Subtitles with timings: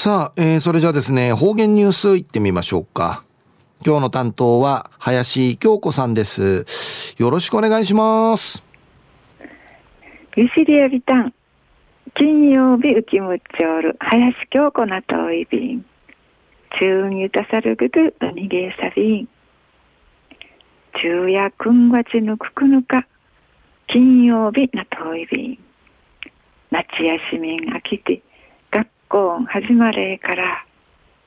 [0.00, 3.24] さあ、えー、それじゃあですね、方言ニュースいってみましょうか。
[3.84, 6.66] 今日の担当は林京子さんです。
[7.18, 8.62] よろしくお願いします。
[10.36, 11.34] ゆしりやびたん。
[12.14, 15.84] 金曜日浮きむっちょる林京子なといびん。
[16.78, 19.28] 中にたさるぐどうにげさびん。
[20.94, 23.04] 昼夜くんわちぬくくぬか。
[23.88, 25.58] 金曜日なといびん。
[26.70, 28.22] 夏休みんあきて
[29.08, 30.66] 学校始まれから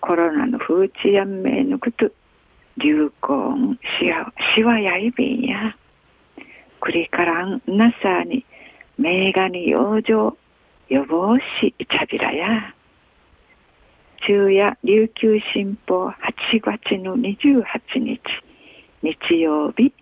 [0.00, 2.10] コロナの風知やんめぬくと
[2.78, 5.76] 流行しわしわやいびんや。
[6.80, 8.46] くりからんなさに
[8.96, 10.36] 名画に養生
[10.88, 12.74] 予防しいちゃびらや。
[14.26, 16.14] 昼夜琉球新報8
[16.62, 17.62] 月の28
[17.98, 18.20] 日
[19.02, 19.92] 日曜日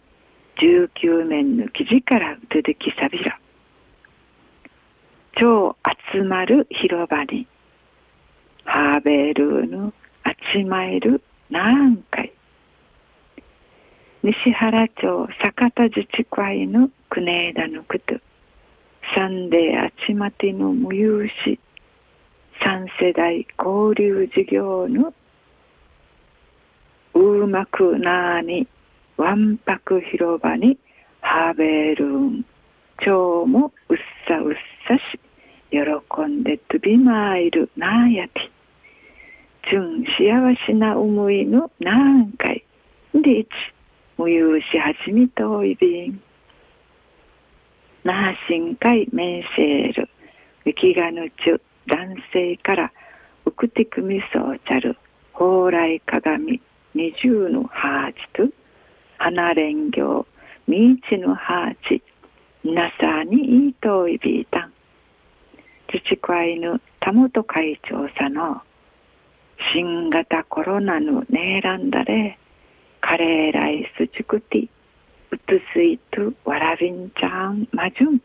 [0.58, 3.36] 19面の記事からうつきさびら。
[5.36, 5.76] 超
[6.12, 7.48] 集まる広場に
[8.84, 9.94] ハーベルの？
[10.52, 11.22] 集まえる？
[11.48, 12.30] 何回？
[14.22, 18.16] 西原町坂田自治会の国枝のこと
[19.14, 21.58] サンデーあちまての無有し
[22.62, 25.14] 三世代交流事業の
[27.14, 28.68] うまくなーに
[29.16, 30.76] わんぱく広場に
[31.22, 32.44] ハーベルン
[33.02, 33.96] 蝶もうっ
[34.28, 34.54] さうっ
[34.86, 35.18] さし
[35.70, 35.80] 喜
[36.28, 38.50] んで飛び参るなやて
[39.70, 42.64] 純幸せな思いの何回
[43.14, 43.48] でいち
[44.18, 46.20] 無有し始めといびん
[48.04, 50.08] なあ深海メンセール
[50.66, 52.92] ウキガヌチュ男性から
[53.44, 54.96] ウクティクミソーチャル
[55.34, 56.60] 蓬莱鏡。
[56.94, 58.54] 二重のハーチと。
[59.18, 60.26] 花蓮行
[60.68, 62.02] ミーチのハーチ。
[62.62, 64.72] 皆さにいいといびいたん。
[65.92, 68.62] 自治会の田本会長さの
[69.72, 72.38] 新型コロナのネーランダレ
[73.00, 74.68] カレーライスチクティ
[75.30, 78.20] ウトスイトワラビンちゃんマジュン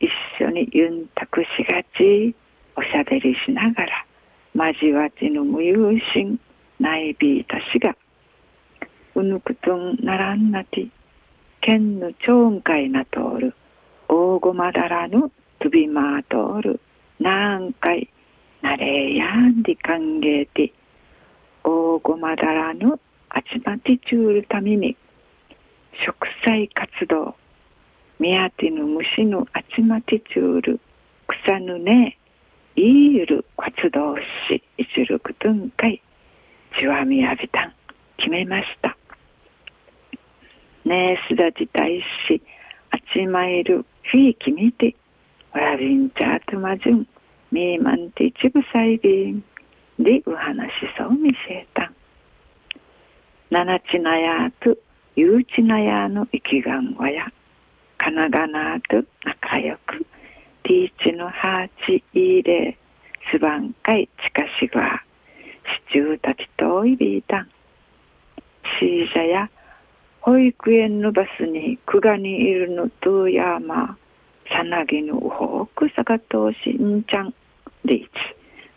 [0.00, 2.34] 一緒にユンタクしがち
[2.76, 4.06] おしゃべりしながら
[4.72, 6.38] 交わちの無有心
[6.78, 7.96] 内ビーたしが
[9.14, 10.88] うぬくとんならんなて
[11.60, 13.54] 県の町会な通る
[14.08, 16.80] 大ごまだらぬとびま通る
[17.18, 18.08] なんかい
[18.66, 20.72] なれやんで歓迎て
[21.62, 24.96] 大ごまだらぬあちまちちゅうるために
[26.04, 26.12] 植
[26.44, 27.36] 栽活動
[28.18, 30.80] 目当ての虫の集まってちゅうる
[31.28, 32.18] 草ぬね
[32.74, 34.16] いいゆる活動
[34.48, 36.02] し一力とんかい
[36.76, 37.72] ちわみやびたん
[38.16, 38.96] 決めました。
[40.84, 42.42] ねえすだちたいし
[42.90, 44.96] あちまえるフィーキミテ
[45.52, 47.06] わらびんちゃあとまじゅん
[47.56, 49.42] みーまんてちぶさいびん
[49.98, 51.94] でうはなしそうみせたん
[53.48, 54.76] ななちなやと
[55.14, 57.32] ゆうちなやの生きがんわや、
[57.96, 60.04] かながなと仲良く、
[60.64, 62.76] ティーチのハーチイーレ
[63.32, 65.02] すばんかいちかしぐわ、
[65.88, 67.48] シチューたちとおいびいたん。
[68.78, 69.50] シージャや
[70.20, 73.96] 保育園のバスにくがにいるのとやま、
[74.52, 77.32] さなぎのうほくさがとしんちゃん
[77.86, 78.10] でいち、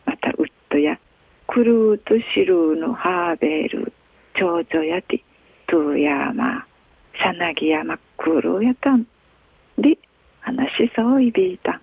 [0.06, 1.00] またウッドや
[1.47, 3.92] クルーとシルーのハーベル、
[4.36, 5.24] 長女やて、
[5.68, 6.66] トゥーヤーマ、
[7.24, 9.08] さなぎやまっくるやたん。
[9.78, 9.97] で、
[10.42, 11.81] 話しそういびいたん。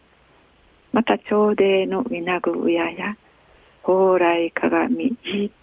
[0.93, 3.17] また、朝礼のみなぐうやや、
[3.83, 5.55] 蓬莱鏡いいて、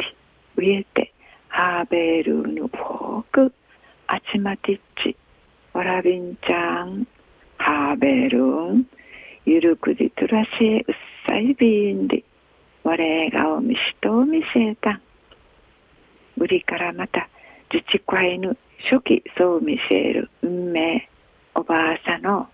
[0.57, 1.13] 植えて、
[1.47, 3.53] ハーベールのフォーク、
[4.07, 5.15] あちまてっち、
[5.71, 7.07] わらびんちゃん、
[7.57, 8.43] ハーベール
[8.73, 8.85] ン、
[9.45, 10.95] ゆるくじとらしえうっ
[11.33, 12.23] さいびんで、
[12.83, 15.01] われがおみしとみせたん。
[16.37, 17.27] 売りからまた、
[17.73, 18.55] 自治会の
[18.91, 21.09] 初期そう見せる運命
[21.55, 22.47] おばあさんの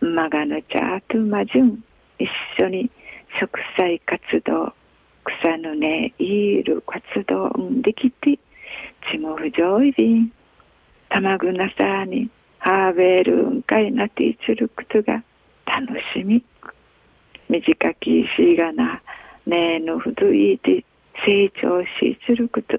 [0.00, 1.84] まがのちゃとまじゅん
[2.18, 2.26] 一
[2.58, 2.90] 緒に
[3.38, 4.72] 植栽活動
[5.24, 8.38] 草の根いる活動んできて
[9.10, 10.32] ちもふじょいびん
[11.10, 15.22] たまぐなさにハーベルんかいなていちることが
[15.66, 16.42] 楽しみ
[17.48, 19.02] 短きしがな
[19.46, 20.84] ねえのふどいて
[21.24, 22.78] 成長しちること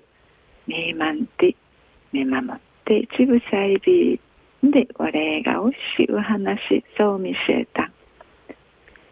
[0.68, 1.56] みーまんて
[2.12, 4.20] 見守って一部細ビ
[4.64, 5.78] でお礼がおし
[6.10, 7.90] う話そう見せた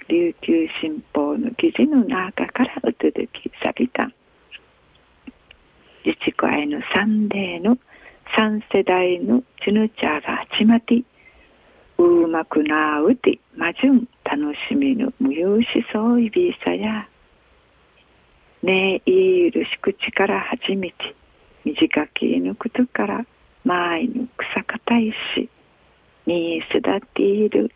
[0.08, 4.12] 琉球新報の記事の中からうつづきさびた
[6.06, 7.78] 自治会のサンデーの
[8.36, 11.04] 三世代のチヌチャーがちまて
[11.98, 17.08] うまくなうてまじゅん楽しみの無用しそういびさや。
[18.64, 21.16] ねえいるし口から初めて
[21.64, 23.26] 短きぬくとから
[23.64, 25.50] 前ぬ草かたいし
[26.26, 27.72] にすだっている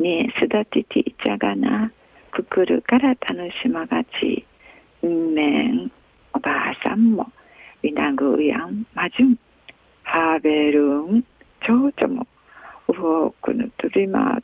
[0.00, 1.92] にすだてていちゃがな。
[2.30, 4.44] くくるから楽しまがち。
[5.02, 5.90] うんめん
[6.34, 7.30] おばあさんも
[7.82, 9.38] ウィナグやんまじゅん
[10.02, 11.24] ハーベルン
[11.64, 12.26] ちょうちょも
[13.08, 14.38] ウホークの飛びま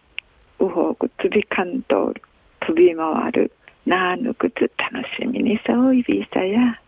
[0.58, 2.22] ウホーク飛びかんとる
[2.60, 3.52] 飛び回る
[3.84, 6.80] なぬくつ楽しみにそういびさや。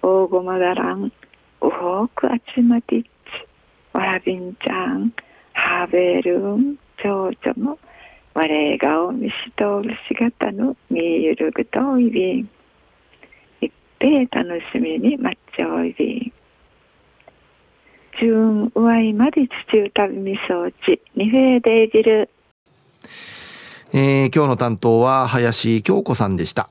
[0.00, 1.10] 大ごまだらんウ
[1.60, 3.08] ホークあちまてっち。
[3.92, 5.12] わらびんちゃん
[5.52, 7.76] ハーベルンちょうちょも
[8.34, 12.50] 我がを見し通る姿の見ゆるぐといびん。
[13.60, 16.37] 一平楽しみに待っちゃおいびん。
[18.20, 22.30] 中上いまで土歌みそうち二平デイビル
[23.92, 26.68] えー、今日の担当は林京子さんでした。